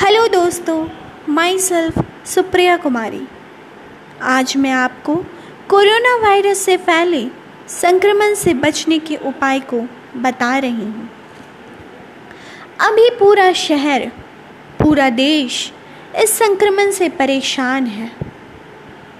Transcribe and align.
Hello 0.00 0.26
दोस्तों 0.28 0.76
my 1.28 1.58
self 1.58 2.26
Supriya 2.26 2.76
कुमारी। 2.76 3.20
आज 4.26 4.56
मैं 4.56 4.70
आपको 4.72 5.14
कोरोना 5.70 6.14
वायरस 6.18 6.58
से 6.58 6.76
फैले 6.76 7.22
संक्रमण 7.70 8.34
से 8.34 8.54
बचने 8.54 8.98
के 8.98 9.16
उपाय 9.28 9.60
को 9.72 9.80
बता 10.16 10.56
रही 10.58 10.70
हूँ। 10.70 11.08
अभी 12.80 13.08
पूरा 13.18 13.52
शहर, 13.54 14.06
पूरा 14.80 15.10
देश 15.10 15.60
इस 16.22 16.38
संक्रमण 16.38 16.90
से 16.90 17.08
परेशान 17.10 17.86
है। 17.88 18.10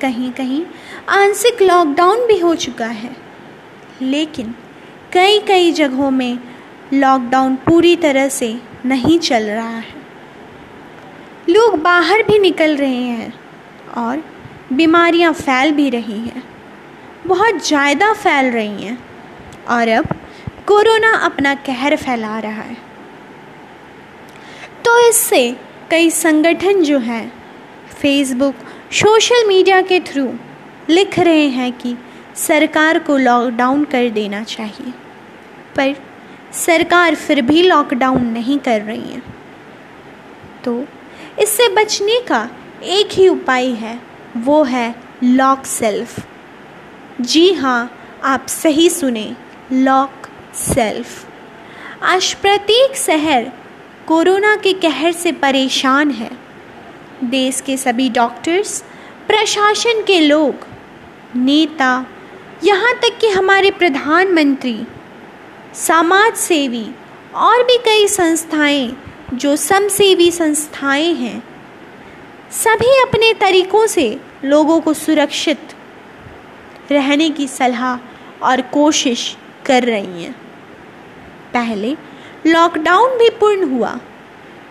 कहीं 0.00 0.32
कहीं 0.32 0.64
आंशिक 1.16 1.62
लॉकडाउन 1.62 2.26
भी 2.26 2.38
हो 2.38 2.54
चुका 2.56 2.86
है, 2.86 3.14
लेकिन 4.02 4.54
कई 5.12 5.40
कई 5.48 5.72
जगहों 5.72 6.10
में 6.12 6.38
लॉकडाउन 6.94 7.56
पूरी 7.66 7.96
तरह 7.98 8.28
से 8.30 8.56
नहीं 8.86 9.18
चल 9.20 9.42
रहा 9.44 9.68
है। 9.68 9.97
लोग 11.48 11.78
बाहर 11.82 12.22
भी 12.22 12.38
निकल 12.38 12.76
रहे 12.76 13.02
हैं 13.02 13.32
और 13.98 14.22
बीमारियाँ 14.72 15.32
फैल 15.32 15.70
भी 15.72 15.88
रही 15.90 16.18
हैं। 16.18 16.42
बहुत 17.26 17.66
ज़्यादा 17.66 18.12
फैल 18.14 18.50
रही 18.50 18.84
हैं 18.84 18.98
और 19.68 19.88
अब 19.88 20.08
कोरोना 20.66 21.12
अपना 21.26 21.54
कहर 21.66 21.96
फैला 21.96 22.38
रहा 22.38 22.62
है। 22.62 22.76
तो 24.84 24.98
इससे 25.08 25.40
कई 25.90 26.10
संगठन 26.10 26.82
जो 26.82 26.98
हैं 26.98 27.30
फेसबुक 27.92 28.54
सोशल 28.94 29.46
मीडिया 29.48 29.80
के 29.82 30.00
थ्रू 30.02 30.28
लिख 30.90 31.18
रहे 31.18 31.48
हैं 31.48 31.72
कि 31.72 31.96
सरकार 32.38 32.98
को 32.98 33.16
लॉकडाउन 33.16 33.84
कर 33.84 34.08
देना 34.10 34.42
चाहिए। 34.44 34.92
पर 35.76 35.94
सरकार 36.56 37.14
फिर 37.16 37.42
भी 37.42 37.62
लॉकडाउन 37.62 38.26
नहीं 38.28 38.58
कर 38.58 38.80
रही 38.82 39.12
है। 39.12 39.22
तो 40.64 40.84
इससे 41.40 41.68
बचने 41.68 42.20
का 42.20 42.48
एक 42.82 43.12
ही 43.12 43.28
उपाय 43.28 43.66
है, 43.66 44.00
वो 44.36 44.62
है 44.64 44.94
लॉक 45.24 45.64
सेल्फ 45.66 46.20
जी 47.20 47.52
हाँ 47.52 47.90
आप 48.24 48.46
सही 48.46 48.88
सुने 48.90 49.30
लॉक 49.72 50.28
सेल्फ 50.54 51.26
आज 52.04 52.32
प्रत्येक 52.34 52.96
शहर 52.96 53.50
कोरोना 54.06 54.54
के 54.56 54.72
कहर 54.72 55.12
से 55.12 55.32
परेशान 55.32 56.10
है। 56.10 56.30
देश 57.24 57.60
के 57.60 57.76
सभी 57.76 58.08
डॉक्टर्स 58.10 58.80
प्रशासन 59.28 60.02
के 60.02 60.20
लोग, 60.20 60.66
नेता, 61.36 62.06
यहाँ 62.64 62.94
तक 62.94 63.18
कि 63.20 63.28
हमारे 63.28 63.70
प्रधानमंत्री, 63.70 64.78
समाज 65.76 66.34
सेवी 66.36 66.86
और 67.36 67.62
भी 67.62 67.76
कई 67.84 68.06
संस्थाएँ 68.08 68.96
जो 69.34 69.56
समसेवी 69.56 70.30
संस्थाएँ 70.30 71.14
हैं, 71.14 71.44
सभी 72.50 73.00
अपने 73.02 73.34
तरीक़ों 73.34 73.86
से 73.86 74.20
लोगों 74.44 74.80
को 74.80 74.94
सुरक्षित 74.94 75.58
रहने 76.90 77.30
की 77.30 77.48
सलाह 77.48 77.96
और 78.42 78.60
कोशिश 78.60 79.36
कर 79.66 79.82
रही 79.82 80.22
हैं। 80.22 80.32
पहले 81.54 81.96
लॉकडाउन 82.46 83.18
भी 83.18 83.30
पूर्ण 83.30 83.70
हुआ। 83.70 84.00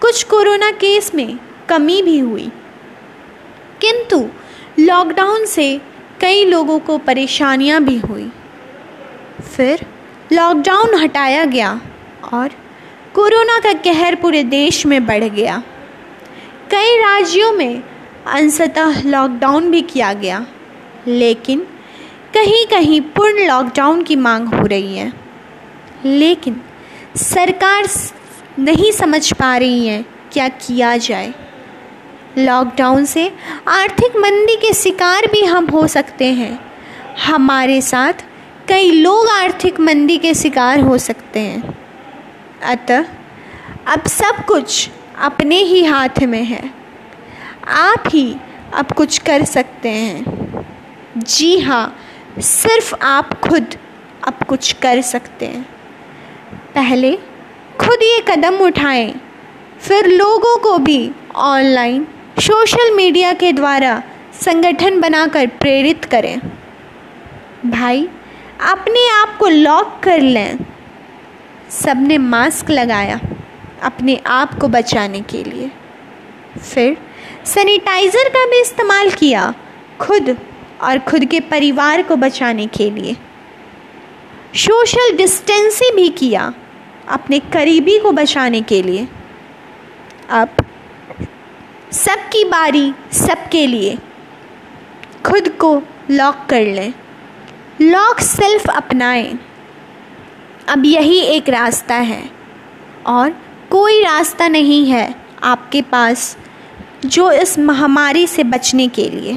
कुछ 0.00 0.24
कोरोना 0.24 0.70
केस 0.70 1.14
में 1.14 1.38
कमी 1.68 2.02
भी 2.02 2.18
हुई। 2.18 2.52
किंतु 3.80 4.28
लॉकडाउन 4.78 5.44
से 5.44 5.80
कई 6.20 6.44
लोगों 6.44 6.78
को 6.78 6.98
परेशानियाँ 6.98 7.84
भी 7.84 7.98
हुई। 7.98 8.32
फिर 9.56 9.86
लॉकडाउन 10.32 10.94
हटाया 10.94 11.44
गया 11.44 11.80
और 12.34 12.50
कोरोना 13.14 13.58
का 13.58 13.72
कहर 13.72 14.14
पूरे 14.14 14.42
देश 14.42 14.86
में 14.86 15.06
बढ़ 15.06 15.24
गया। 15.24 15.62
कई 16.70 16.96
राज्यों 16.96 17.52
में 17.52 17.82
अंशतः 18.26 19.02
लॉकडाउन 19.06 19.70
भी 19.70 19.80
किया 19.82 20.12
गया, 20.12 20.46
लेकिन 21.06 21.60
कहीं 22.34 22.66
कहीं 22.66 23.00
पूर्ण 23.00 23.46
लॉकडाउन 23.46 24.02
की 24.02 24.16
मांग 24.16 24.48
हो 24.48 24.66
रही 24.66 24.96
है। 24.96 25.12
लेकिन 26.04 26.60
सरकार 27.16 27.86
नहीं 28.58 28.92
समझ 28.92 29.32
पा 29.32 29.56
रही 29.56 29.86
है 29.86 30.04
क्या 30.32 30.48
किया 30.48 30.96
जाए। 30.96 31.34
लॉकडाउन 32.38 33.04
से 33.04 33.30
आर्थिक 33.68 34.16
मंदी 34.16 34.56
के 34.56 34.72
शिकार 34.74 35.26
भी 35.26 35.44
हम 35.44 35.66
हो 35.66 35.86
सकते 35.86 36.24
हैं। 36.24 36.58
हमारे 37.26 37.80
साथ 37.80 38.12
कई 38.68 38.90
लोग 38.90 39.28
आर्थिक 39.28 39.80
मंदी 39.80 40.18
के 40.18 40.34
शिकार 40.34 40.80
हो 40.80 40.98
सकते 40.98 41.40
हैं। 41.40 41.83
अतः 42.64 43.04
अब 43.88 44.06
सब 44.06 44.44
कुछ 44.44 44.88
अपने 45.18 45.56
ही 45.56 45.84
हाथ 45.84 46.22
में 46.22 46.44
है। 46.44 46.70
आप 47.68 48.04
ही 48.08 48.36
अब 48.74 48.92
कुछ 48.92 49.18
कर 49.18 49.44
सकते 49.44 49.88
हैं। 49.88 50.66
जी 51.18 51.58
हाँ 51.60 51.86
सिर्फ़ 52.38 52.94
आप 53.02 53.40
खुद 53.40 53.74
अब 54.28 54.38
कुछ 54.48 54.72
कर 54.72 55.00
सकते 55.00 55.46
हैं। 55.46 55.62
पहले 56.74 57.12
खुद 57.80 58.02
ये 58.02 58.24
कदम 58.28 58.56
उठाएँ, 58.56 59.14
फिर 59.80 60.06
लोगों 60.06 60.58
को 60.58 60.78
भी 60.78 61.12
ऑनलाइन, 61.36 62.06
सोशल 62.40 62.94
मीडिया 62.94 63.32
के 63.32 63.52
द्वारा 63.52 64.02
संगठन 64.40 65.00
बनाकर 65.00 65.46
प्रेरित 65.46 66.04
करें। 66.04 66.38
भाई, 67.66 68.08
अपने 68.70 69.08
आप 69.10 69.36
को 69.38 69.48
लॉक 69.48 70.00
कर 70.02 70.20
लें। 70.20 70.58
सबने 71.74 72.18
मास्क 72.18 72.70
लगाया 72.70 73.20
अपने 73.82 74.16
आप 74.26 74.58
को 74.58 74.68
बचाने 74.68 75.20
के 75.20 75.42
लिए। 75.44 75.70
फिर 76.58 76.96
सैनिटाइज़र 77.44 78.28
का 78.28 78.44
भी 78.46 78.60
इस्तेमाल 78.60 79.10
किया 79.10 79.52
खुद 80.00 80.36
और 80.82 80.98
खुद 80.98 81.24
के 81.24 81.40
परिवार 81.40 82.02
को 82.02 82.16
बचाने 82.16 82.66
के 82.66 82.90
लिए। 82.90 83.16
सोशल 84.56 85.16
डिस्टेंसिंग 85.16 85.96
भी 85.96 86.08
किया 86.08 86.52
अपने 87.08 87.38
करीबी 87.52 87.98
को 87.98 88.12
बचाने 88.12 88.60
के 88.62 88.82
लिए। 88.82 89.08
अब 90.30 90.56
सबकी 91.92 92.44
बारी 92.44 92.92
सबके 93.12 93.66
लिए। 93.66 93.96
खुद 95.26 95.48
को 95.48 95.82
लॉक 96.10 96.46
कर 96.48 96.66
लें। 96.66 96.92
लॉक 97.80 98.20
सेल्फ 98.20 98.68
अपनाएँ। 98.68 99.38
अब 100.68 100.84
यही 100.84 101.18
एक 101.18 101.48
रास्ता 101.48 101.94
है। 101.94 102.30
और 103.06 103.30
कोई 103.70 104.00
रास्ता 104.00 104.48
नहीं 104.48 104.90
है 104.90 105.14
आपके 105.42 105.82
पास 105.82 106.36
जो 107.06 107.30
इस 107.32 107.58
महामारी 107.58 108.26
से 108.26 108.44
बचने 108.44 108.88
के 108.88 109.08
लिए। 109.08 109.32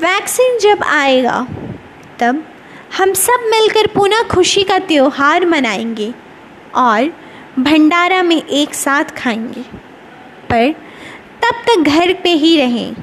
वैक्सीन 0.00 0.58
जब 0.58 0.84
आएगा, 0.84 1.46
तब 2.18 2.44
हम 2.98 3.12
सब 3.12 3.44
मिलकर 3.44 3.86
पुनः 3.86 4.22
खुशी 4.22 4.62
का 4.62 4.78
त्यौहार 4.78 5.46
मनाएँगे 5.46 6.14
और 6.74 7.12
भंडारा 7.58 8.22
में 8.22 8.42
एक 8.42 8.74
साथ 8.74 9.04
खाएँगे। 9.04 9.62
पर 10.50 10.72
तब 11.42 11.54
तक 11.68 11.80
घर 11.80 12.12
पे 12.12 12.32
ही 12.32 12.56
रहें, 12.56 12.94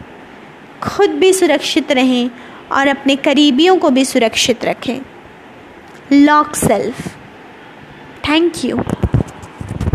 खुद 0.84 1.10
भी 1.10 1.34
सुरक्षित 1.34 1.92
रहें 1.92 2.30
और 2.72 2.88
अपने 2.88 3.16
करीबियों 3.16 3.78
को 3.78 3.90
भी 3.90 4.06
सुरक्षित 4.06 4.66
रखें। 4.66 5.02
Lock 6.12 6.58
self. 6.58 7.18
Thank 8.22 8.66
you. 8.66 9.01